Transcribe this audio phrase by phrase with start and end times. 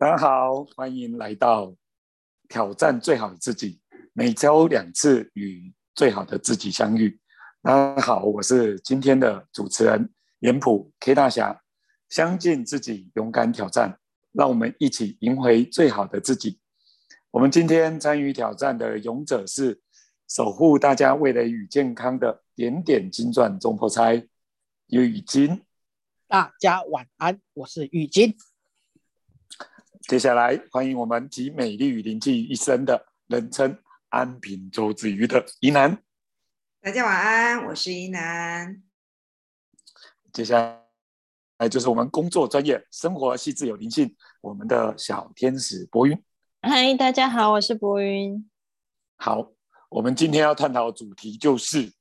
[0.00, 1.74] 大家好，欢迎来到
[2.48, 3.80] 挑战最好的自己，
[4.12, 7.18] 每周两次与最好的自己相遇。
[7.62, 10.08] 大家好，我是今天的主持人
[10.38, 11.60] 严普 K 大侠。
[12.08, 13.98] 相信自己，勇敢挑战，
[14.30, 16.60] 让我们一起赢回最好的自己。
[17.32, 19.82] 我们今天参与挑战的勇者是
[20.28, 24.14] 守护大家味蕾与健康的点点金钻中破差
[24.86, 25.64] 雨金。
[26.28, 28.36] 大家晚安，我是雨金。
[30.02, 36.02] 接下来欢迎我们集美丽与灵气于一身的人称安平周子瑜的宜南。
[36.80, 38.82] 大家晚安，我是宜南。
[40.32, 40.80] 接下
[41.58, 46.22] 来就是我们工作专业、生活细致有灵性，我们的小天使博云。
[46.62, 48.48] 嗨，大家好，我是博云。
[49.16, 49.52] 好，
[49.90, 51.92] 我们今天要探讨的主题就是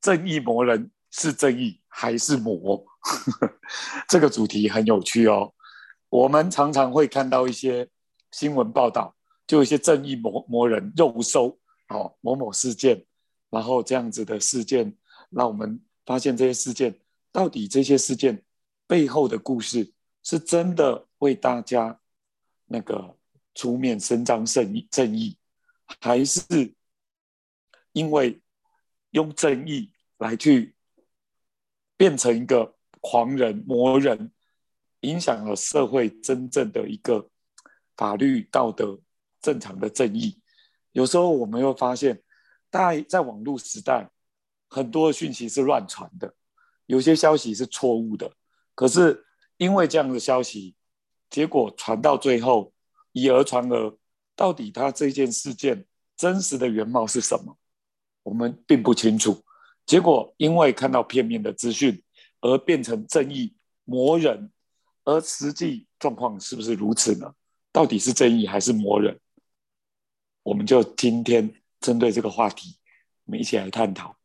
[0.00, 2.86] 正义魔人是正义还是魔？
[4.08, 5.52] 这个主题很有趣哦。
[6.08, 7.88] 我们常常会看到一些
[8.30, 13.04] 新闻报道，就一些正义魔魔人肉收哦某某事件，
[13.50, 14.96] 然后这样子的事件，
[15.30, 17.00] 让我们发现这些事件
[17.32, 18.44] 到底这些事件
[18.86, 22.00] 背后的故事是真的为大家
[22.66, 23.16] 那个
[23.54, 25.36] 出面伸张正义正义，
[26.00, 26.42] 还是
[27.92, 28.40] 因为
[29.10, 30.74] 用正义来去
[31.96, 34.32] 变成一个狂人魔人？
[35.00, 37.28] 影响了社会真正的一个
[37.96, 38.98] 法律道德
[39.40, 40.40] 正常的正义。
[40.92, 42.22] 有时候我们会发现，
[42.70, 44.10] 在在网络时代，
[44.68, 46.34] 很多讯息是乱传的，
[46.86, 48.32] 有些消息是错误的。
[48.74, 49.24] 可是
[49.58, 50.74] 因为这样的消息，
[51.30, 52.72] 结果传到最后，
[53.12, 53.98] 以讹传讹，
[54.34, 55.86] 到底他这件事件
[56.16, 57.56] 真实的原貌是什么，
[58.22, 59.42] 我们并不清楚。
[59.84, 62.02] 结果因为看到片面的资讯，
[62.40, 64.50] 而变成正义魔人。
[65.06, 67.32] 而实际状况是不是如此呢？
[67.70, 69.20] 到底是正义还是魔人？
[70.42, 72.76] 我们就今天针对这个话题，
[73.24, 74.16] 我们一起来探讨。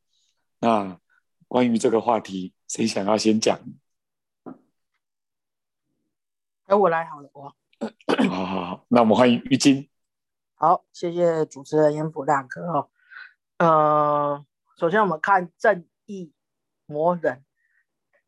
[0.60, 1.00] 那
[1.48, 3.60] 关于这个话题，谁想要先讲？
[6.68, 7.56] 由我来好了，我。
[8.28, 9.88] 好好好，那我们欢迎玉金。
[10.56, 12.90] 好，谢谢主持人严普大哥哦。
[13.60, 14.46] 呃，
[14.78, 16.34] 首先我们看正义
[16.88, 17.46] 魔人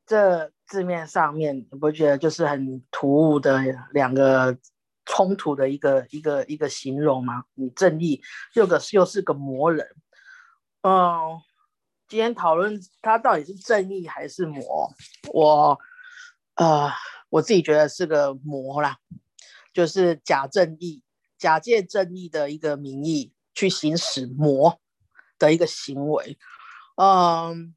[0.06, 0.53] 这。
[0.73, 3.61] 字面上面，你不觉得就是很突兀的
[3.91, 4.57] 两个
[5.06, 7.44] 冲突的一个一个一个形容吗？
[7.53, 8.19] 你正义
[8.56, 9.88] 又个又是个魔人，
[10.81, 11.39] 嗯，
[12.07, 14.91] 今天讨论他到底是正义还是魔？
[15.31, 15.79] 我
[16.56, 16.91] 呃，
[17.29, 18.97] 我自己觉得是个魔啦，
[19.75, 21.03] 就是假正义，
[21.38, 24.81] 假借正义的一个名义去行使魔
[25.38, 26.40] 的一个行为，
[26.95, 27.75] 嗯。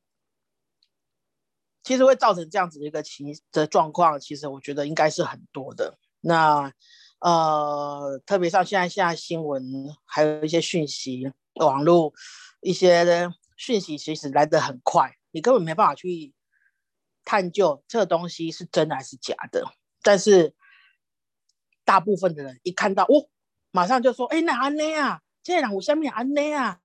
[1.86, 5.96] 其实会造成这样子的一个情的状况，其实我觉得应该是很多的。
[6.20, 6.72] 那
[7.20, 9.64] 呃，特别像现在现在新闻
[10.04, 12.12] 还有一些讯息，网络
[12.60, 16.34] 一些讯息其实来得很快，你根本没办法去
[17.24, 19.64] 探究这个东西是真的还是假的。
[20.02, 20.56] 但是
[21.84, 23.28] 大部分的人一看到，哦，
[23.70, 26.80] 马上就说：“哎，那安内啊，这两我下面安内啊。”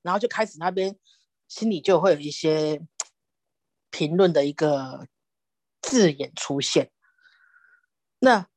[0.00, 0.96] 然后就开始那边
[1.48, 2.80] 心里就会有一些。
[3.92, 5.06] 评论的一个
[5.82, 6.90] 字眼出现，
[8.18, 8.48] 那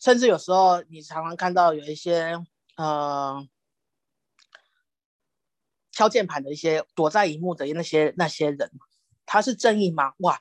[0.00, 2.38] 甚至有时候你常常看到有一些
[2.76, 3.46] 呃
[5.90, 8.70] 敲键盘的一些躲在荧幕的那些那些人，
[9.26, 10.14] 他是正义吗？
[10.18, 10.40] 哇！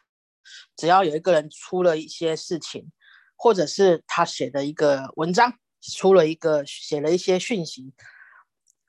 [0.78, 2.92] 只要有一个人出了一些事情，
[3.36, 7.92] 或者是他写的一个文章出了一个写了一些讯息，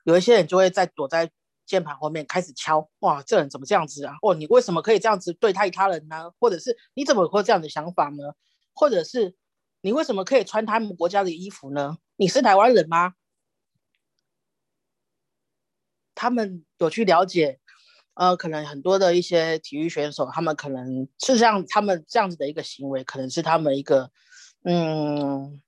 [0.03, 1.31] 有一些人就会在躲在。
[1.67, 4.15] 键盘后面开始敲，哇，这人怎么这样子啊？
[4.23, 6.31] 哦，你为什么可以这样子对待他人呢？
[6.39, 8.33] 或者是你怎么会这样的想法呢？
[8.73, 9.35] 或者是
[9.81, 11.97] 你为什么可以穿他们国家的衣服呢？
[12.15, 13.13] 你是台湾人吗？
[16.15, 17.59] 他们有去了解，
[18.15, 24.09] 呃，可能很多的一些体育选手，他们可能是像他们这样子的一个行为，可能是他们一个，
[24.63, 25.61] 嗯，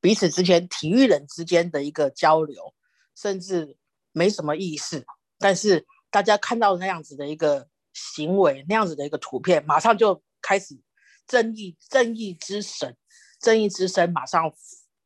[0.00, 2.74] 彼此之间体育人之间的一个交流，
[3.14, 3.78] 甚至
[4.12, 5.06] 没什么意思。
[5.38, 10.78] 但是大家看到那样子的一个行为，那样子的一个图片，马上就开始
[11.26, 12.96] 正义正义之神，
[13.40, 14.52] 正义之神马上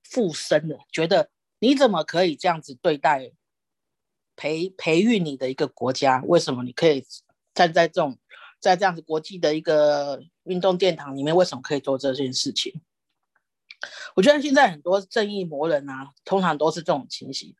[0.04, 3.32] 附身了，觉得你怎么可以这样子对待
[4.36, 6.22] 培培育你的一个国家？
[6.26, 7.06] 为什么你可以
[7.54, 8.18] 站在这种
[8.58, 11.34] 在这样子国际的一个运动殿堂里面？
[11.34, 12.80] 为什么可以做这件事情？
[14.14, 17.54] 我觉得现在很多正义魔人啊，通常都是这种情形。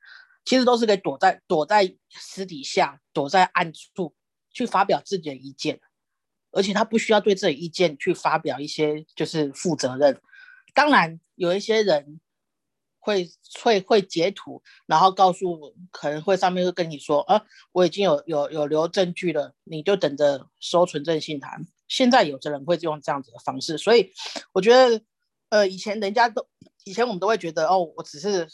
[0.44, 4.14] 其实都是可以躲在躲在私底下，躲在暗处
[4.52, 5.80] 去发表自己的意见，
[6.50, 10.20] 而且他不需要对自己意见去发表一些就是负责任。
[10.74, 12.20] 当然，有一些人
[12.98, 13.30] 会
[13.62, 21.66] 会会截图，然后告诉可能会上面会跟你说，啊，我已经有有有留证据了，你就等着收存证信函。
[21.88, 24.12] 现在有的人会用这样子的方式，所以
[24.52, 25.02] 我觉得，
[25.48, 26.46] 呃，以前人家都
[26.84, 28.46] 以前我们都会觉得，哦，我只是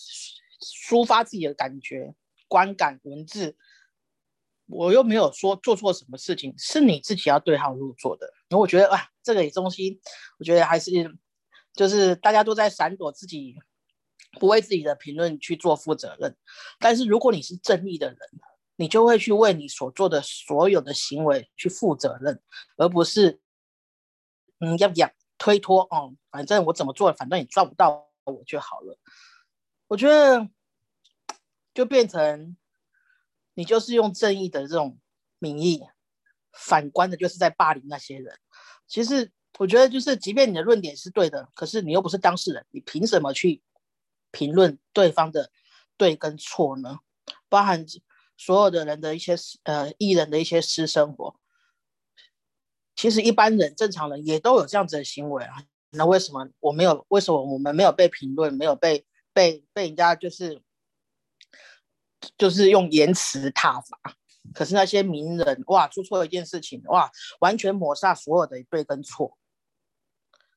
[0.60, 2.14] 抒发自己的感觉、
[2.48, 3.56] 观感、文字。
[4.68, 8.26] 我又没有说做错什么事情，是你自己要对号入座的。
[8.48, 10.00] 然后我觉得啊，这个东西，
[10.38, 10.90] 我觉得还是
[11.72, 13.54] 就是大家都在闪躲自己，
[14.40, 16.36] 不为自己的评论去做负责任。
[16.80, 18.18] 但是如果你是正义的人，
[18.74, 22.42] 你就会去为你所做的所有的行为去负责任，
[22.76, 23.40] 而不是
[24.58, 25.08] 嗯要不要
[25.38, 28.98] 推脱哦，反正我怎么做，反正你抓不到我就好了。
[29.88, 30.48] 我觉得
[31.74, 32.56] 就变成。
[33.58, 34.98] 你就是用正义的这种
[35.38, 35.80] 名义，
[36.52, 38.38] 反观的就是在霸凌那些人。
[38.86, 43.62] 其实我觉得，就是即便你的论点是对的，可是你又不是当事人，你凭什么去
[44.30, 45.50] 评论对方的
[45.96, 46.98] 对跟错呢？
[47.48, 47.86] 包含
[48.36, 51.40] 所有的人的一些呃艺人的一些私生活，
[52.94, 55.64] 其实一般人正常人也都有这样子的行为啊。
[55.92, 57.06] 那为什么我没有？
[57.08, 58.52] 为什么我们没有被评论？
[58.52, 59.06] 没有被
[59.36, 60.62] 被被人家就是？
[62.36, 64.16] 就是用言辞挞伐，
[64.52, 69.38] 可是那些名人哇，做错一件事情哇，完全抹杀所有的对跟错，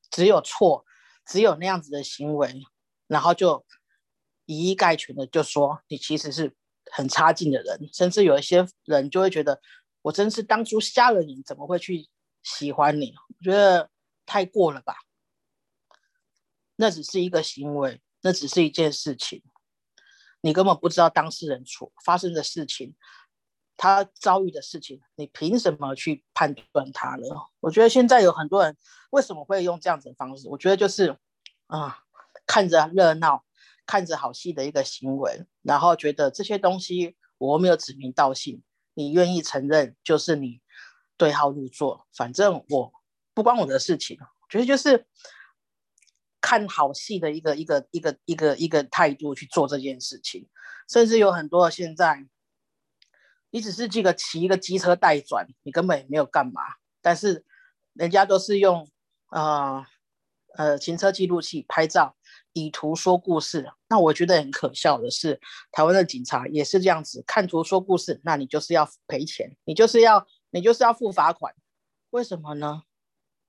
[0.09, 0.83] 只有错，
[1.27, 2.63] 只有那样子的行为，
[3.07, 3.63] 然后就
[4.45, 6.55] 以一概全的就说你其实是
[6.91, 9.61] 很差劲的人，甚至有一些人就会觉得
[10.01, 12.07] 我真是当初瞎了眼，怎么会去
[12.41, 13.13] 喜欢你？
[13.37, 13.91] 我觉得
[14.25, 14.95] 太过了吧，
[16.77, 19.43] 那只是一个行为，那只是一件事情。
[20.41, 22.95] 你根本不知道当事人处发生的事情，
[23.75, 27.27] 他遭遇的事情，你凭什么去判断他呢？
[27.59, 28.77] 我觉得现在有很多人
[29.09, 30.47] 为什么会用这样子的方式？
[30.47, 31.17] 我觉得就是
[31.67, 31.99] 啊，
[32.47, 33.43] 看着热闹，
[33.85, 38.63] 看着好戏的一个行为，然后觉得这些东西我没有指名道姓，
[38.93, 40.61] 你愿意承认就是你
[41.17, 42.93] 对号入座，反正我
[43.33, 44.17] 不关我的事情。
[44.49, 45.05] 觉得就是。
[46.49, 50.47] 看好戏的一个一个一个一个一个态度去做这件事情，
[50.89, 52.25] 甚至有很多现在，
[53.51, 56.63] 你只是这个骑一个机车代转，你根本也没有干嘛，
[57.03, 57.45] 但是
[57.93, 58.89] 人家都是用
[59.29, 59.85] 呃
[60.57, 62.15] 呃行车记录器拍照，
[62.53, 63.71] 以图说故事。
[63.87, 65.39] 那我觉得很可笑的是，
[65.71, 71.53] 台湾的警察也是这样子，看图说故事，那你就是要赔钱，你就是要你就是要付罚款，
[72.09, 72.81] 为什么呢？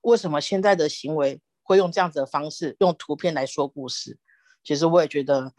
[0.01, 1.41] 为什么现在的行为？
[1.71, 4.19] 会用这样子的方式，用图片来说故事。
[4.61, 5.53] 其实我也觉得，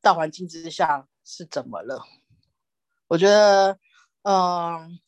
[0.00, 2.02] 大环境之下是怎么了？
[3.06, 3.78] 我觉得，
[4.22, 4.98] 嗯，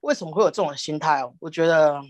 [0.00, 1.34] 为什么会有这种心态哦？
[1.40, 2.00] 我觉得，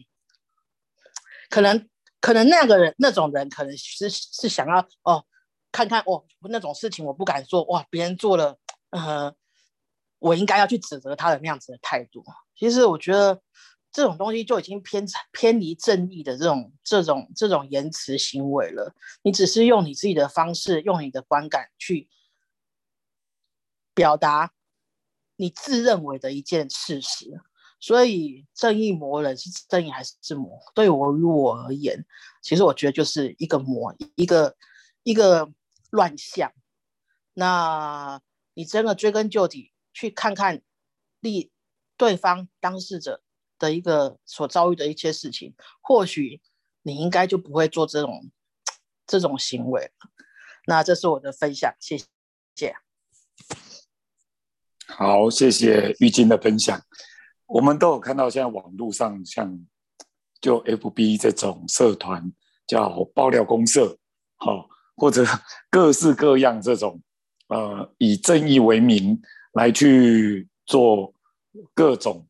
[1.49, 1.89] 可能，
[2.21, 5.25] 可能那个人那种人，可能是是想要哦，
[5.73, 8.59] 看看哦，那种事情我不敢做哇，别人做了，
[8.91, 9.35] 呃，
[10.19, 12.23] 我应该要去指责他的那样子的态度。
[12.55, 13.41] 其实我觉得。
[13.95, 18.93] 这种东西就已经偏偏离正义的这种这种这种言辞行为了。
[19.23, 22.09] 你只是用你自己的方式，用你的观感去
[23.95, 24.53] 表达
[25.37, 27.41] 你自认为的一件事实。
[27.79, 30.59] 所以，正义魔人是正义还是魔？
[30.75, 32.05] 对我与我而言，
[32.43, 34.57] 其实我觉得就是一个魔，一个
[35.05, 35.53] 一个
[35.91, 36.53] 乱象。
[37.35, 38.21] 那
[38.55, 40.63] 你真的追根究底去看看，
[41.21, 41.53] 立
[41.97, 43.23] 对方当事者。
[43.59, 46.41] 的一个所遭遇的一些事情，或许
[46.83, 48.31] 你应该就不会做这种
[49.07, 49.91] 这种行为
[50.67, 51.99] 那这是我的分享，谢
[52.57, 52.77] 谢。
[54.87, 56.81] 好，谢谢玉晶的分享。
[57.47, 59.67] 我们都有看到，现在网络上像
[60.41, 62.33] 就 FB 这种社团
[62.67, 63.99] 叫爆料公社，
[64.37, 65.25] 好，或者
[65.71, 67.03] 各式各样这种
[67.49, 69.21] 呃以正义为名
[69.53, 71.15] 来去做
[71.75, 72.27] 各种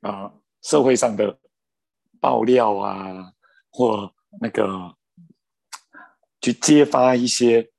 [0.00, 0.32] 啊。
[0.64, 1.38] 社会上的
[2.20, 3.32] 爆料啊，
[3.70, 4.96] 或那个
[6.40, 7.70] 去揭发一些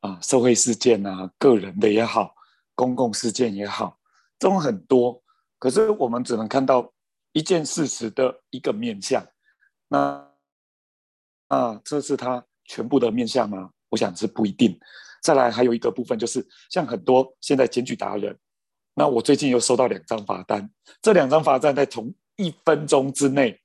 [0.00, 2.34] 啊社会事件啊，个人的也好，
[2.74, 3.98] 公共事件也好，
[4.38, 5.22] 这种很多。
[5.60, 6.92] 可是我们只能看到
[7.32, 9.24] 一件事实的一个面相。
[9.88, 10.30] 那
[11.46, 13.70] 啊，这是他全部的面相吗？
[13.90, 14.78] 我想是不一定。
[15.22, 18.38] 再来还有一个部分，就是像很多现在检举达人。
[18.98, 20.68] 那我最近又收到两张罚单，
[21.00, 23.60] 这两张罚单在同一分钟之内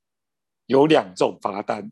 [0.68, 1.92] 有两种罚单，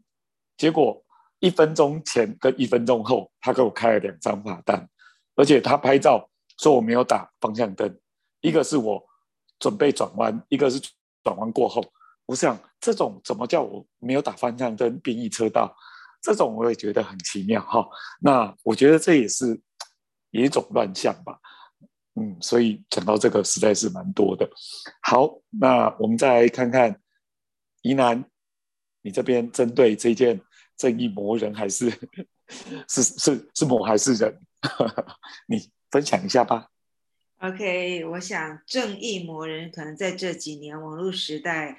[0.55, 1.03] 结果
[1.39, 4.87] 一分钟前跟一分钟后，他给我开了两张罚单，
[5.35, 6.29] 而且他拍照
[6.59, 7.99] 说我没有打方向灯，
[8.41, 9.03] 一个是我
[9.59, 10.79] 准备转弯，一个是
[11.23, 11.83] 转弯过后，
[12.27, 15.75] 我想这种怎么叫我没有打方向灯变异车道？
[16.21, 17.83] 这种我也觉得很奇妙哈。
[18.19, 19.59] 那我觉得这也是
[20.29, 21.39] 一种乱象吧。
[22.21, 24.47] 嗯，所以讲到这个实在是蛮多的。
[25.01, 27.01] 好，那我们再来看看
[27.81, 28.23] 宜南，
[29.01, 30.39] 你这边针对这件
[30.77, 31.89] 正义魔人还是
[32.87, 34.39] 是是是魔还是人？
[35.47, 36.69] 你分享一下吧。
[37.39, 41.75] OK，我想正义魔人可能在这几年网络时代，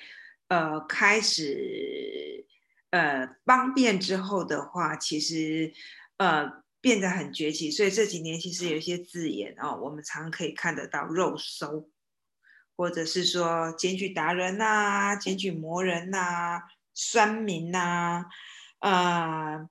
[0.49, 2.45] 呃，开始
[2.91, 5.73] 呃方便之后的话，其实
[6.17, 6.62] 呃。
[6.83, 11.89] 变得很崛起，所以这几年其实有一些字眼哦，我们常可以看得到肉搜，
[12.77, 16.63] 或者是说检举达人呐、检举魔人呐、
[16.93, 18.25] 酸民呐、
[18.81, 19.69] 呃，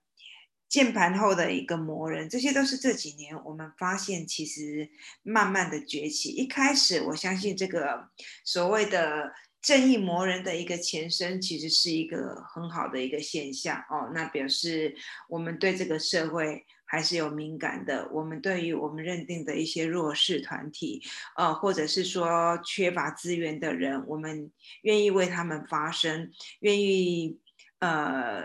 [0.70, 4.90] 键盘后的一个魔人，这些都是这几年我们发现其实
[5.22, 6.30] 慢慢的崛起。
[6.30, 8.10] 一开始我相信这个
[8.46, 14.96] 所谓的正义魔人的一个前身，其实是一个很好的一个现象哦，那表示
[15.28, 16.66] 我们对这个社会。
[16.92, 18.10] 还是有敏感的。
[18.12, 21.02] 我们对于我们认定的一些弱势团体，
[21.38, 27.40] 呃，或者是说缺乏资源的人，我们愿意为他们发声，愿意
[27.80, 28.44] 呃，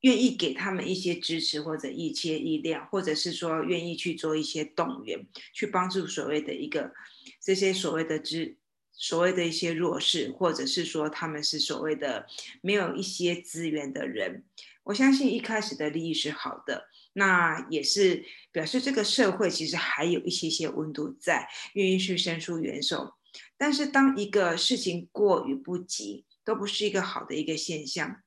[0.00, 6.92] 愿意给他们一些支持或者一些力量，或者是说愿意去做一些动员，去帮助所谓的一个
[7.40, 8.56] 这些所谓的资
[8.90, 12.26] 所谓的一些弱势，或者是说他们是所谓的
[12.62, 14.42] 没有一些资源的人。
[14.82, 16.88] 我相信一开始的利益是好的。
[17.16, 23.14] 那也是表示这个社会其实还有一些些温度在，愿意去伸出援手。
[23.56, 28.20] 但是当一个事情过于不及，都不是一个好的一个现象。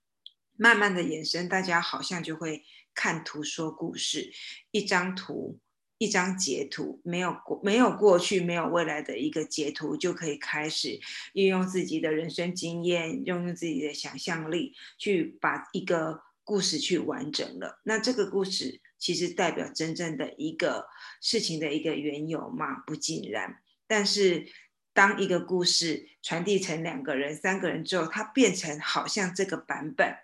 [0.56, 2.64] 慢慢的延伸，大家好像就会
[2.96, 4.32] 看图说故事，
[4.72, 5.60] 一张图、
[5.98, 11.00] 一张截图，没有过没有过去、没有未来的一个截图，就可以开始
[11.34, 16.27] 运用自己的人生经验，运用自己的想象力，去把一个。
[16.48, 20.88] 故事去完整了，那这个故事其实代表真正的一个
[21.20, 22.76] 事情的一个缘由嘛？
[22.88, 23.58] 不尽然。
[23.86, 24.48] 但是
[24.94, 30.16] 当一个故事传递成两个人、三个人之后，它变成好像这个版本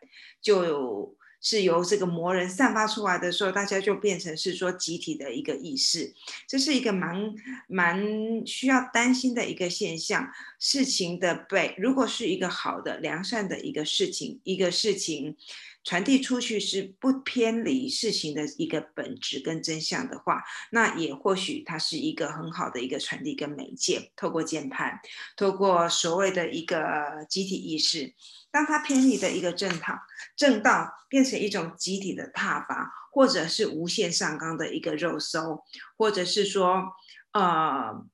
[0.42, 6.14] 就是由这个魔人散发出来的时候，大家就变成是说集体的一个意识，
[6.48, 7.36] 这是一个蛮
[7.68, 10.32] 蛮需要担心的一个现象。
[10.58, 15.36] 事情的被，如果是一个好的、良善的一个事情，一个事情。
[15.84, 24.12] 传递出去是不偏离事情的一个本质跟真相的话，那也或许它是一个很好的一个传递跟媒介。
[24.16, 25.00] 透过键盘，
[25.36, 28.14] 透过所谓的一个集体意识，
[28.50, 30.00] 当它偏离的一个正道，
[30.38, 35.64] 正道变成一种集体的踏伐，或者是无限上纲的一个肉搜，
[35.98, 36.94] 或者是说，
[37.34, 38.06] 呃，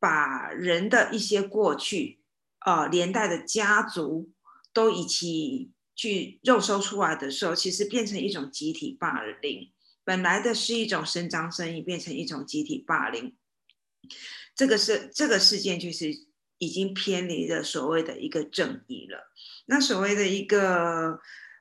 [0.00, 2.20] 把人的一些过去，
[2.66, 4.32] 呃，连带的家族
[4.72, 5.70] 都一起。
[5.98, 9.72] 去肉收出来的时候，其实变成一种集体霸凌。
[10.04, 13.36] 本来的是一种伸张正义，变成一种集体霸凌。
[14.54, 16.14] 这个是这个事件，就是
[16.58, 19.32] 已经偏离了所谓的一个正义了。
[19.66, 21.18] 那所谓的一个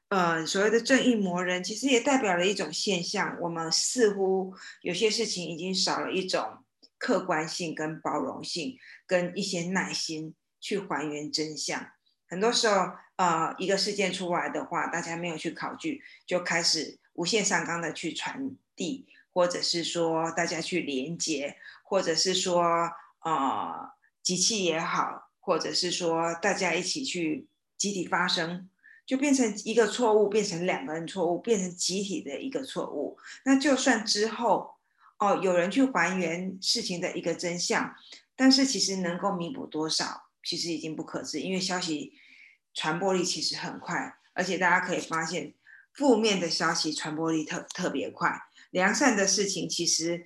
[0.10, 3.40] 呃所谓的正义魔人，其实也代表了一种现象。
[3.42, 4.54] 我们似乎
[4.84, 6.64] 有些事情已经少了一种
[7.00, 8.78] 客观性、跟包容性、
[9.08, 11.90] 跟一些耐心去还原真相。
[12.28, 12.92] 很多时候。
[13.18, 22.92] 呃，一个事件出来的话，大家没有去考据，就开始无限上纲的去传递，或者是说大家去连接，或者是说
[23.24, 23.90] 呃
[24.22, 28.70] 机器也好，或者是说大家一起去集体发声，
[29.04, 33.18] 就变成一个错误，变成两个人错误，变成集体的一个错误。
[33.46, 34.76] 那就算之后
[35.18, 37.96] 哦有人去还原事情的一个真相，
[38.36, 42.14] 但是其实能够弥补多少，其实已经不可知，因为消息。
[42.74, 45.54] 传播力其实很快，而且大家可以发现，
[45.94, 48.40] 负面的消息传播力特特别快。
[48.72, 50.26] 良善的事情其实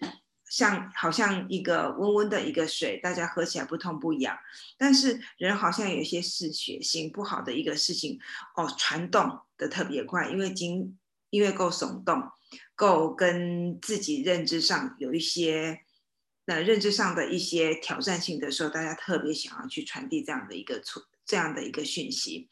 [0.50, 4.38] 像好像一个温温的一个水，大家喝起来不痛不痒。
[4.78, 8.20] 但是人好像有些嗜血性不好的一个事情
[8.58, 10.98] 哦，传动的特别快，因为经
[11.30, 12.22] 因为够耸动，
[12.76, 15.80] 够跟自己认知上有一些
[16.46, 21.04] 那认知上的一些挑战性的时候，大家特别想要去传递这样的一个错。
[21.25, 22.50] 这样的一个讯息，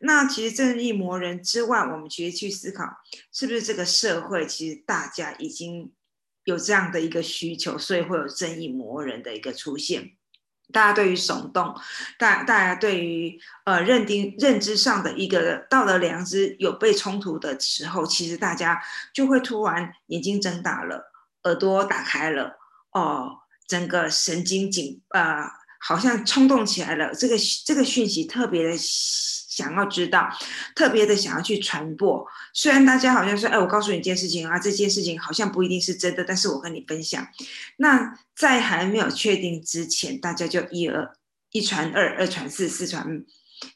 [0.00, 2.84] 那其实正义魔人之外，我们其实去思考，
[3.32, 5.92] 是不是这个社会其实大家已经
[6.44, 10.12] 有这样的一个需求，所以会有正义魔人的一个出现。
[10.72, 11.74] 大家对于耸动，
[12.18, 18.80] 大大家对于呃认定认知上的一个道德良知有被冲突的时候，其实大家
[19.14, 21.12] 就会突然眼睛睁大了，
[21.44, 22.58] 耳朵打开了，
[22.92, 25.59] 哦，整个神经紧啊。
[25.80, 30.28] 好像冲动起来了，这个这个讯息特别的想要知道，
[30.76, 32.24] 特别的想要去传播。
[32.52, 37.26] 虽然大家好像说，哎，我告诉你一件事情啊，这件事情好像不一定是真的，但是我跟你分享。
[37.78, 41.16] 那在还没有确定之前，大家就一而
[41.50, 43.24] 一传二，二传四，四传，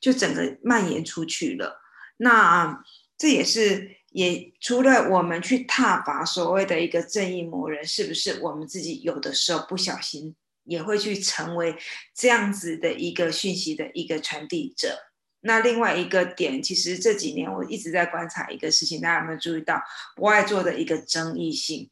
[0.00, 1.80] 就整个蔓延出去了。
[2.18, 2.84] 那
[3.16, 3.96] 这也是。
[4.14, 11.76] 也除了我们去踏伐所谓的一个正义魔人，是不是我们自己有的时候不小心也会去成为
[12.14, 14.98] 这样子的一个讯息的一个传递者？
[15.40, 19.82] 那另外一个点，其实这几年我一直在观察一个事情，大家有没有注意到
[20.16, 21.90] 不爱做的一个争议性？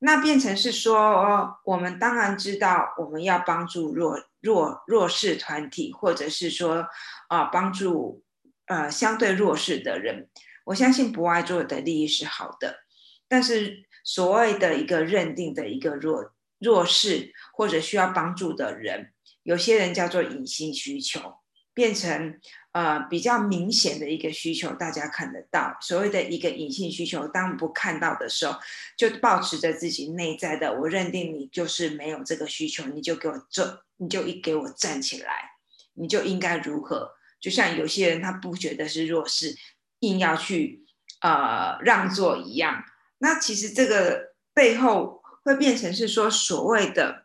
[0.00, 6.86] 那变成是说，哦我们当然知道我们要帮助弱弱弱势团体，或者是说
[7.28, 8.22] 啊帮助
[8.66, 10.28] 呃相对弱势的人。
[10.64, 12.80] 我相信博爱做的利益是好的，
[13.28, 19.12] 但是所谓的一个认定的一个弱弱势或者需要帮助的人，
[19.42, 21.38] 有些人叫做隐性需求，
[21.72, 22.38] 变成
[22.72, 25.76] 呃比较明显的一个需求，大家看得到。
[25.80, 28.58] 所谓的一个隐性需求，当不看到的时候，
[28.96, 35.50] 就保持着自己内在的，我认定你就是没有这个需求，你就给我这，你就一给我站起来，
[35.94, 37.12] 你就应该如何？
[37.40, 39.54] 就像有些人他不觉得是弱势。
[40.00, 40.84] 硬要去
[41.22, 42.84] 呃让座一样，
[43.18, 47.24] 那其实这个背后会变成是说所谓的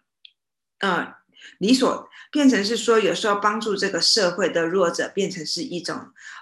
[0.79, 1.13] 呃
[1.59, 5.97] 理所变成是说有时候帮助这个社会的弱者变成是一种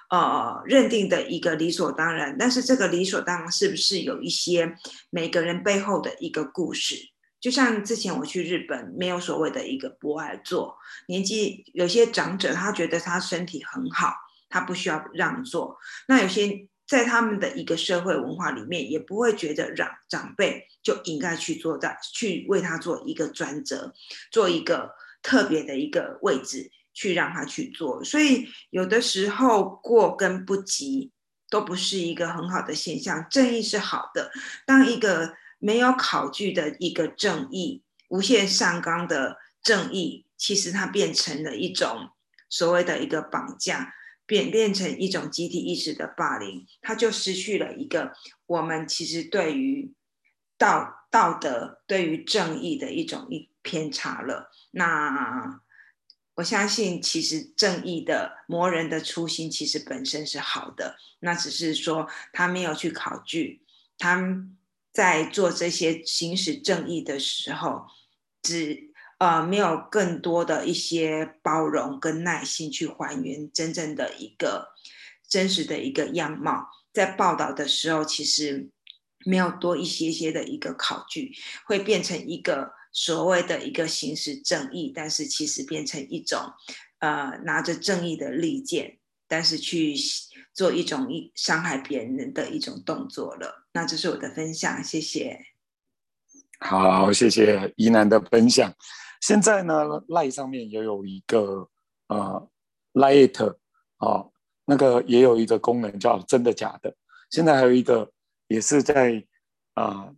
[0.10, 4.76] 呃认定的一个理所当然，但是这个理所当然是不是有一些
[5.10, 6.96] 每个人背后的一个故事？
[7.40, 14.14] 就像之前我去日本，没有所谓的一个博爱座，年纪有些长者他觉得他身体很好。
[14.54, 15.78] 他不需要让座，
[16.10, 23.94] 那有些在他们的一个社会文化里面，也不会觉得让长辈就应该去做在去为他做一个专责，
[24.30, 28.04] 做一个特别的一个位置去让他去做。
[28.04, 31.14] 所以有的时候过跟不及
[31.50, 33.26] 都不是一个很好的现象。
[33.30, 34.30] 正义是好的，
[34.66, 42.10] 当一个没有考据的一个正义，无限上纲的正义，其实它变成了一种
[42.50, 43.94] 所谓的一个绑架。
[44.32, 48.14] 变变成一种集体意识的霸凌，他就失去了一个
[48.46, 49.94] 我们其实对于
[50.58, 54.50] 道道德、对于正义的一种一偏差了。
[54.72, 55.60] 那
[56.36, 63.66] 我相信，其实正义的魔人的初心其实本身是好的，那只是说他没有去考据，
[63.98, 64.48] 他
[64.94, 67.86] 在做这些行使正义的时候，
[68.42, 68.91] 只。
[69.22, 74.70] 呃，没有更多的一些包容跟耐心去还原真正的一个
[75.30, 78.72] 真实的一个样貌，在报道的时候，其实
[79.24, 81.32] 没有多一些些的一个考据，
[81.68, 86.40] 会变成一个所谓的一个行使正义，但是其实变成一种
[86.98, 89.96] 呃拿着正义的利剑，但是去
[90.52, 93.68] 做一种一伤害别人的一种动作了。
[93.74, 95.46] 那这是我的分享，谢谢。
[96.60, 98.74] 好，谢谢宜南的分享。
[99.22, 101.70] 现在呢，lie 上面也有一个
[102.08, 102.50] 呃
[102.94, 103.56] ，Lite
[103.98, 104.26] 啊，
[104.66, 106.94] 那个也有一个功能叫真的假的。
[107.30, 108.12] 现在还有一个
[108.48, 109.24] 也是在
[109.76, 110.12] 啊，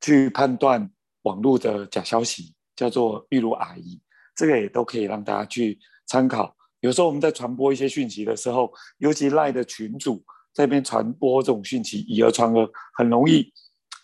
[0.00, 0.90] 去判断
[1.22, 4.00] 网络的假消息，叫做玉如阿姨，
[4.34, 6.54] 这个也都可以让大家去参考。
[6.80, 13.52] 有时候我们在传播一些讯息的时候，尤其 lie 的群主这边传播这种讯息，以讹传讹，很容易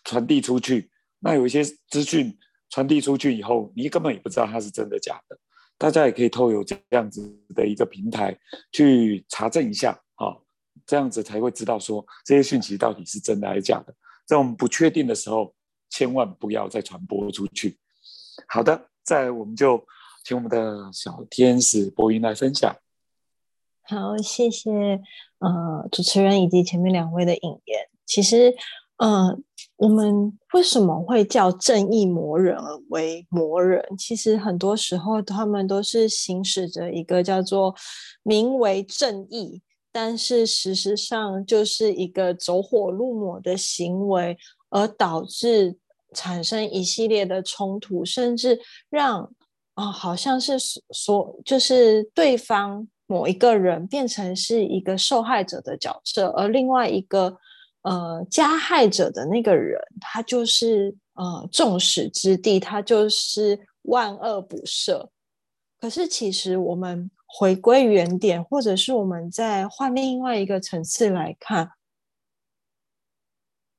[0.05, 0.88] 传递出去。
[1.18, 2.38] 那有一些资讯。
[2.74, 5.38] 传递出去以后，你根本也不知道它是真的假的。
[5.78, 7.22] 大家也可以透过这样子
[7.54, 8.37] 的一个平台
[8.72, 10.34] 去查证一下，啊，
[10.84, 13.94] 这样子才会知道说这些讯息到底是真的还是假的。
[14.26, 15.54] 在我们不确定的时候，
[15.88, 17.78] 千万不要再传播出去。
[18.48, 19.87] 好的，再我们就
[20.24, 22.74] 请我们的小天使播音来分享。
[23.82, 25.00] 好，谢谢
[25.38, 27.88] 呃主持人以及前面两位的引言。
[28.04, 28.52] 其实。
[28.98, 29.42] 嗯，
[29.76, 32.57] 我们为什么会叫正义魔人
[32.90, 33.85] 为魔人？
[33.98, 37.74] 其实很多时候他们都是行使着一个叫做
[38.22, 44.38] 名为正义，但是事实上就是一个走火入魔的行为，
[44.70, 45.76] 而导致
[46.12, 49.28] 产生一系列的冲突，甚至让
[49.74, 50.57] 啊，好像是
[50.92, 57.37] 所就是对方某一个人变成是一个受害者的角色，而另外一个。
[57.85, 65.09] 呃，加害者的那个人，他就是呃众矢之的，他就是万恶不赦。
[65.79, 71.73] 可是，其实我们回归原点，或者是我们在换另外一个层次来看，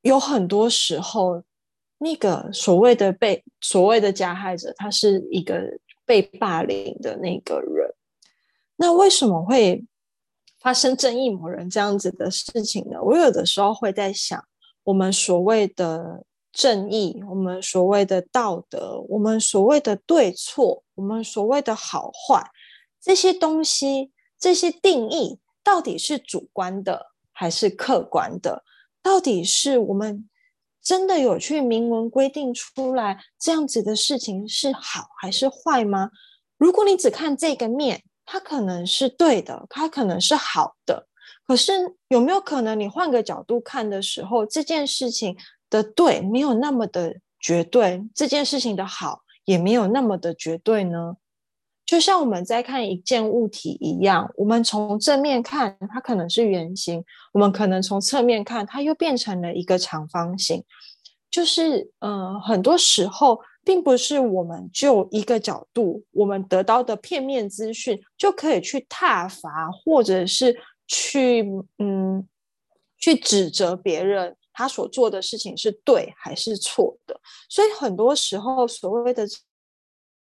[0.02, 1.44] 有很多时候，
[1.98, 5.60] 那个所谓的被所谓的加害者，他是一个
[6.06, 7.91] 被霸凌的那个人。
[8.76, 9.84] 那为什么会
[10.65, 12.97] 发生正义某人这样子的事情呢？
[12.99, 14.43] 我有的时候会在想，
[14.84, 22.49] 我们所谓的正义，我们所谓的道德，我们所谓的对错，我们所谓的好坏，
[22.99, 28.63] 这些东西，这些定义，到底是主观的还是客观的？
[29.04, 30.28] 到底是我们
[30.82, 36.10] 真的有去明文规定出来这样子的事情是好还是坏吗？
[36.58, 41.08] 如果你只看这个面，它可能是对的，它可能是好的。
[41.48, 41.72] 可是
[42.08, 45.38] 有没有可能，你换个角度看的时候，这件事情
[45.70, 51.18] 的对没有那么的绝对，这件事情的好也没有那么的绝对呢？
[51.86, 60.64] 就像我们在看一件物体一样，我们从正面看，它可能是圆形；我们可能从侧面看，它又变成了一个长方形。
[61.30, 63.40] 就是，呃，很多时候。
[63.65, 70.56] 并不是我们就一个角度，我们得到的片面资讯就可以去挞伐，或者是
[70.88, 71.43] 去
[71.80, 72.25] 嗯
[72.99, 77.19] 去指责别人他所做的事情是对还是错的。
[77.49, 79.28] 所以很多时候，所谓的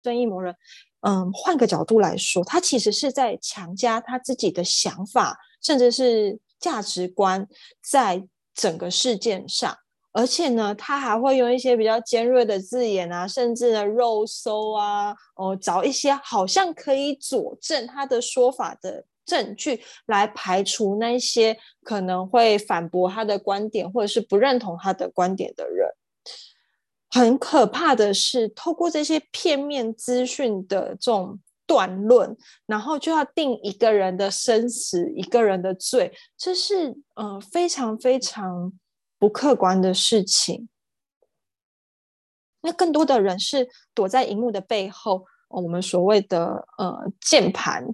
[0.03, 0.53] 正义魔人，
[0.99, 7.47] 嗯，换个角度来说，他其实是在强加他自己的想法，甚至是价值观
[7.81, 9.77] 在整个事件上。
[10.13, 25.87] 而且呢，他还会用一些比较尖锐的字眼啊，甚至呢肉搜啊，哦，找一些好像可以佐证他的说法的证据，来排除那些可能会反驳他的观点或者是不认同他的观点的人。
[27.09, 38.73] 很可怕的是，透过这些片面资讯的这种断论，然后就要定一个人的生死、一个人的罪，这是呃非常非常。
[39.21, 40.67] 不客观的事情，
[42.61, 47.85] 那更多的人是躲在荧幕的背后，我们所谓的呃键盘，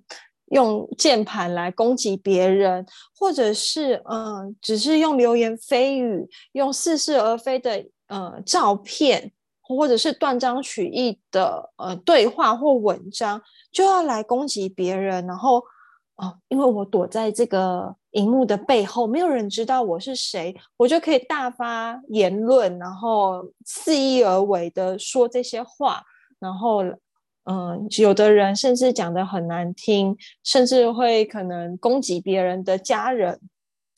[0.45, 13.41] 用键盘来攻击别人，或者是嗯，只是用流言蜚语，用似是而非的呃照片，或者是断章取义的呃对话或文章，
[13.73, 15.61] 就要来攻击别人，然后。
[16.19, 26.01] 哦，因为我躲在这个荧幕的背后，没有人知道我是谁，我就可以大发言论，然后肆意而为的说这些话，
[26.39, 26.83] 然后，
[27.43, 33.39] 嗯，有的人甚至讲的很难听，甚至会可能攻击别人的家人，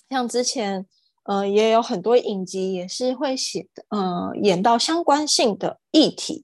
[0.09, 0.85] 像之前，
[1.23, 6.43] 嗯，也有很多影集也是会写的，嗯，演到相关性的议题。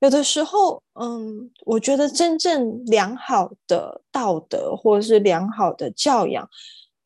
[0.00, 6.46] 有的时候，嗯，我觉得真正良好的道德或者是良好的教养，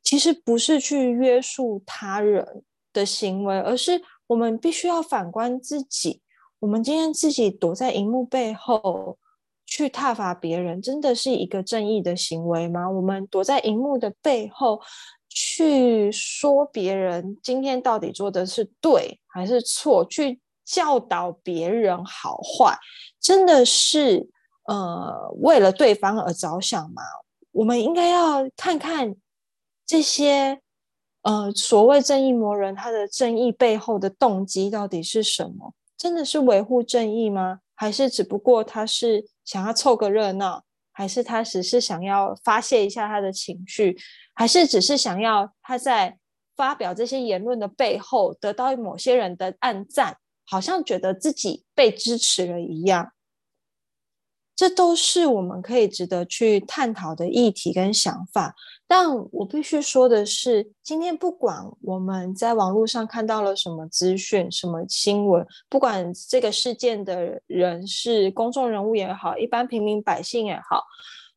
[0.09, 6.23] 其实不是去约束他人的行为，而是我们必须要反观自己。
[6.61, 9.19] 我们今天自己躲在荧幕背后
[9.67, 12.89] 去挞伐别人，真的是一个正义的行为吗？
[12.89, 14.81] 我们躲在荧幕的背后
[15.29, 20.03] 去说别人今天到底做的是对还是错？
[20.07, 20.41] 去。
[20.71, 22.79] 教导别人好坏，
[23.19, 24.29] 真的是
[24.67, 27.03] 呃为了对方而着想吗？
[27.53, 29.15] 我们应该要看看
[29.89, 30.61] 这些
[31.23, 35.73] 呃所谓正义魔人，他的正义背后的动机到底是什么？
[35.97, 37.61] 真的是维护正义吗？
[37.75, 40.63] 还是只不过他是想要凑个热闹？
[40.93, 43.97] 还是他只是想要发泄一下他的情绪？
[44.35, 46.19] 还是只是想要他在
[46.55, 50.19] 发表这些言论的背后得到某些人的暗赞？
[50.45, 53.13] 好像觉得自己被支持了一样，
[54.59, 58.57] 这都是我们可以值得去探讨的议题跟想法。
[58.89, 70.83] 但我必须说的是，今天不管我们在网络上看到了什么资讯、什么新闻，不管这个事件的人是公众人物也好，一般平民百姓也好，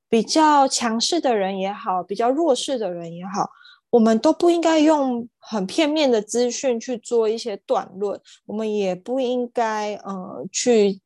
[0.09, 3.51] 比较强势的人也好，比较弱势的人也好。
[3.91, 11.01] 我们都不应该用很片面的资讯去做一些断论，我们也不应该呃去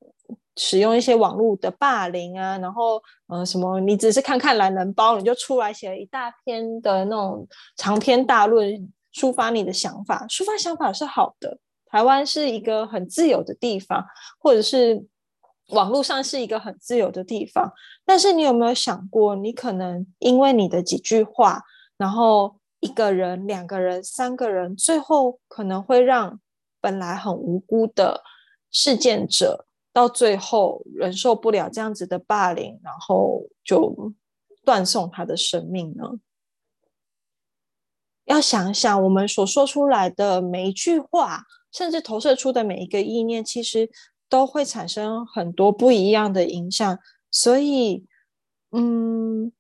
[0.58, 11.58] 使用一些网络的霸凌啊，然后呃什么，你只是看看懒人包，你就出来写了一大篇的那种长篇大论，抒发你的想法，抒发想法是好的。
[11.86, 14.06] 台湾是一个很自由的地方，
[14.40, 15.06] 或者是
[15.70, 17.72] 网络上是一个很自由的地方，
[18.06, 21.62] 但是你有没有想过，你可能因为你的几句话，
[21.98, 22.56] 然后。
[22.82, 26.40] 一个人、两个人、三个人，最后可能会让
[26.80, 28.22] 本来很无辜的
[28.70, 29.66] 事件者，
[29.96, 34.12] 到最后忍受不了这样子的霸凌，然后就
[34.66, 36.04] 断送他的生命呢？
[38.26, 43.90] 要想想，我们所说出来的每一句话，甚至投射出的每一个意念，其实
[44.28, 47.00] 都会产生很多不一样的影响。
[47.32, 48.06] 所以，
[48.72, 49.54] 嗯。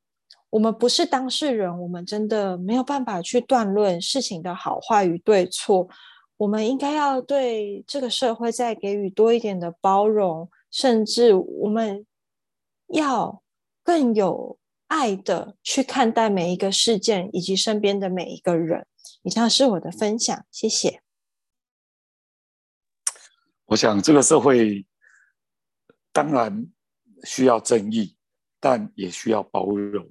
[0.52, 5.89] 我们不是当事人，我们真的没有办法去断论事情的好坏与对错。
[6.38, 12.06] 我们应该要对这个社会再给予多一点的包容，甚至我们
[12.88, 13.41] 要
[13.84, 18.86] 更有爱的去看待每一个事件以及身边的每一个人。
[19.24, 21.02] 以上是我的分享，谢谢。
[23.65, 24.86] 我想这个社会
[26.12, 26.67] 当然
[27.24, 28.15] 需要正义，
[28.60, 30.08] 但也需要包容，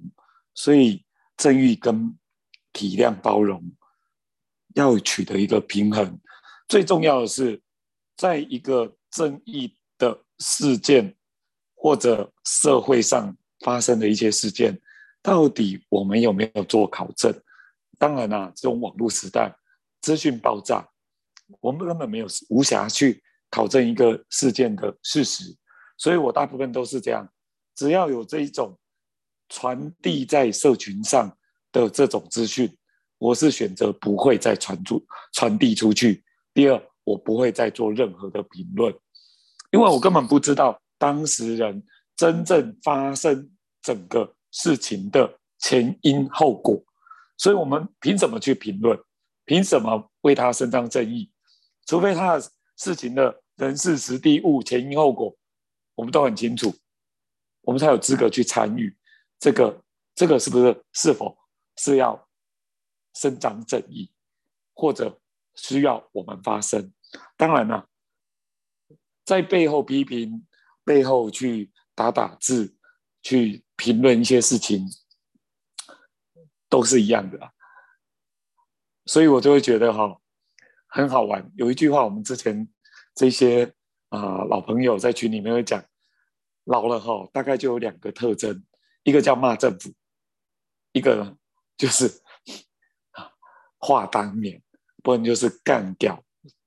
[0.53, 1.05] 所以
[1.37, 2.17] 正义跟
[2.73, 3.63] 体谅、包容。
[4.75, 6.19] 要取得一个平衡，
[6.67, 7.61] 最重要的是，
[8.15, 11.15] 在一个正义的事件
[11.75, 14.79] 或者社会上发生的一些事件，
[15.21, 17.33] 到底我们有没有做考证？
[17.97, 19.55] 当然啦，这种网络时代，
[20.01, 20.85] 资讯爆炸，
[21.61, 25.55] 我们根本没有无暇去考证一个事件的事实，
[25.97, 27.29] 所以我大部分都是这样，
[27.75, 28.77] 只要有这一种
[29.47, 31.37] 传递在社群上
[31.71, 32.77] 的这种资讯。
[33.17, 36.23] 我是选择不会再传出、传递出去。
[36.53, 38.93] 第二，我不会再做任何的评论，
[39.71, 41.83] 因为我根本不知道当事人
[42.15, 43.51] 真正发生
[43.81, 46.83] 整个事情的前因后果，
[47.37, 48.99] 所以我们凭什么去评论？
[49.45, 51.31] 凭什么为他伸张正义？
[51.85, 55.35] 除非他的事情的人事、实地、物、前因后果，
[55.95, 56.73] 我们都很清楚，
[57.61, 58.95] 我们才有资格去参与
[59.39, 59.81] 这个。
[60.15, 61.37] 这个是不是是否
[61.75, 62.24] 是要？
[63.15, 64.11] 伸张正义，
[64.73, 65.19] 或者
[65.55, 66.93] 需要我们发声。
[67.37, 67.87] 当然了，
[69.23, 70.45] 在背后批评、
[70.83, 72.75] 背后去打打字、
[73.21, 74.85] 去评论一些事情，
[76.67, 77.53] 都是一样的。
[79.05, 80.19] 所以我就会觉得哈，
[80.87, 81.49] 很好玩。
[81.55, 82.67] 有一句话，我们之前
[83.15, 83.73] 这些
[84.09, 85.81] 啊老朋友在群里面会讲，
[86.65, 88.65] 老了哈，大概就有两个特征，
[89.03, 89.93] 一个叫骂政府，
[90.91, 91.37] 一个
[91.77, 92.24] 就是。
[93.85, 94.59] 话当年，
[95.03, 96.19] 不然就是干掉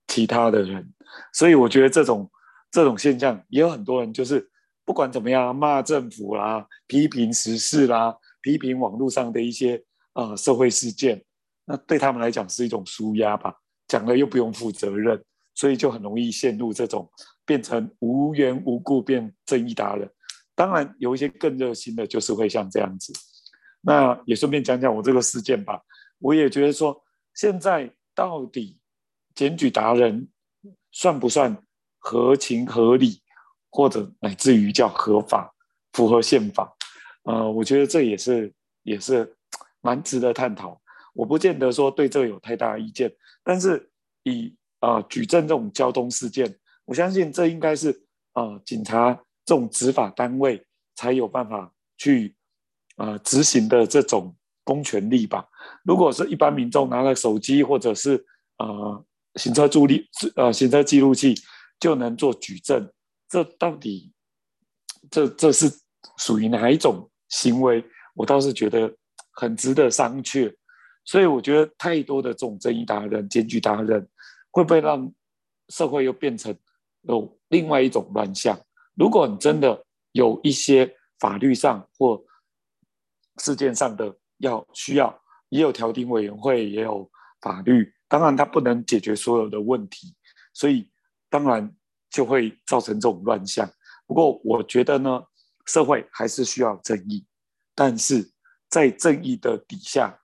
[0.06, 0.88] 其他的人，
[1.32, 2.30] 所以我觉得这种
[2.70, 4.48] 这种现象也有很多人，就是
[4.84, 9.82] 不管怎么样骂政府啦，批评时事啦，批评网络上的一些
[10.14, 11.20] 呃社会事件，
[11.64, 13.52] 那对他们来讲是一种舒压吧，
[13.88, 15.20] 讲了又不用负责任，
[15.56, 17.10] 所以就很容易陷入这种
[17.44, 20.08] 变成无缘无故变正义达人。
[20.54, 23.12] 当然有一些更热心的，就是会像这样子。
[23.80, 25.82] 那也顺便讲讲我这个事件吧，
[26.20, 26.96] 我也觉得说。
[27.38, 28.80] 现在到底
[29.32, 30.28] 检举达人
[30.90, 31.56] 算不算
[32.00, 33.22] 合情合理，
[33.70, 35.54] 或者乃至于叫合法、
[35.92, 36.76] 符合宪法？
[37.22, 39.36] 呃，我觉得这也是也是
[39.80, 40.80] 蛮值得探讨。
[41.14, 43.08] 我不见得说对这个有太大意见，
[43.44, 43.88] 但是
[44.24, 46.52] 以啊举证这种交通事件，
[46.86, 50.60] 我相信这应该是啊警察这种执法单位
[50.96, 52.34] 才有办法去
[52.96, 54.34] 啊执行的这种。
[54.68, 55.48] 公权力吧。
[55.82, 58.22] 如果是一般民众拿了手机或者是
[58.58, 59.02] 呃
[59.36, 61.34] 行车助力呃行车记录器
[61.80, 62.92] 就能做举证，
[63.30, 64.12] 这到底
[65.10, 65.72] 这这是
[66.18, 67.82] 属于哪一种行为？
[68.14, 68.94] 我倒是觉得
[69.32, 70.54] 很值得商榷。
[71.06, 74.06] 所以我觉得太多的这种争议达人、检举达人，
[74.50, 75.10] 会不会让
[75.70, 76.54] 社会又变成
[77.08, 78.60] 有另外一种乱象？
[78.94, 82.22] 如果你真的有一些法律上或
[83.38, 90.14] 事件上的，要需要也有调停委员会，也有法律，当然它不能解决所有的问题，
[90.52, 90.90] 所以
[91.30, 91.74] 当然
[92.10, 93.68] 就会造成这种乱象。
[94.06, 95.22] 不过我觉得呢，
[95.66, 97.26] 社会还是需要正义，
[97.74, 98.30] 但是
[98.68, 100.18] 在正义的底下，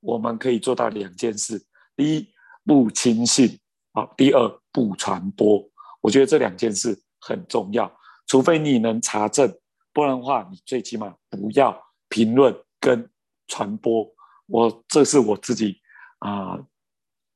[0.00, 1.64] 我们可以做到两件事：
[1.96, 2.28] 第一，
[2.64, 3.58] 不轻信
[3.92, 5.68] 啊；第二，不传播。
[6.00, 7.90] 我觉得这两件事很重要，
[8.26, 9.54] 除非你能查证，
[9.92, 13.10] 不然的话，你最起码不要评论跟。
[13.50, 14.06] 传播，
[14.46, 15.76] 我这是我自己
[16.20, 16.58] 啊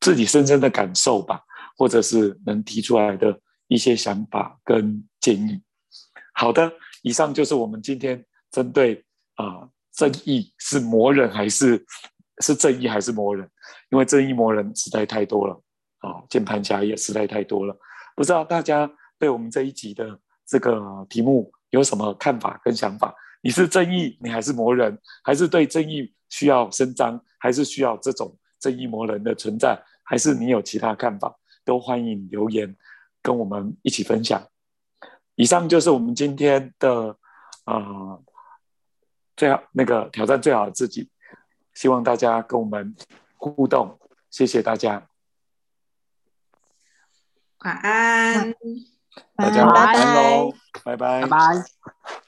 [0.01, 1.43] 自己深深的感受吧，
[1.77, 5.61] 或者是能提出来的一些想法跟建议。
[6.33, 6.73] 好的，
[7.03, 11.85] 以上就是我们今天针对啊正义是魔人还是
[12.43, 13.51] 是正义还是魔人？
[13.91, 15.55] 因为正义魔人实在太多了
[15.99, 17.77] 啊，键盘侠也实在太多了。
[18.17, 23.15] 不知道大家对我们这一集的这个题目有什么看法跟想法？
[23.45, 24.99] 你是正义，你还是魔人？
[25.23, 27.23] 还是对正义需要伸张？
[27.39, 29.79] 还是需要这种正义魔人的存在？
[30.03, 31.37] 还是你有其他看法？
[31.63, 32.75] 都欢迎留言
[33.21, 34.49] 跟我们一起分享。
[35.35, 37.19] 以上就是我们今天的
[37.65, 38.19] 啊，
[39.37, 41.11] 最好那个挑战最好的自己。
[41.75, 42.97] 希望大家跟我们
[43.37, 43.99] 互动，
[44.31, 45.07] 谢谢大家。
[47.59, 48.55] 晚安，
[49.37, 52.24] 大家晚安喽，拜拜，拜拜。